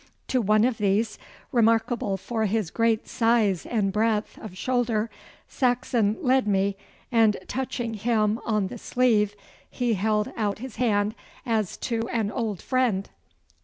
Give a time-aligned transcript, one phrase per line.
[0.29, 1.19] To one of these,
[1.51, 5.11] remarkable for his great size and breadth of shoulder,
[5.47, 6.75] Saxon led me,
[7.11, 9.35] and touching him on the sleeve,
[9.69, 11.13] he held out his hand
[11.45, 13.11] as to an old friend.